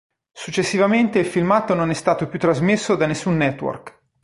[0.33, 3.99] Successivamente il filmato non è stato più trasmesso su nessun network.